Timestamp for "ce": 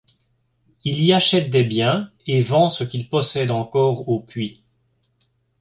2.69-2.83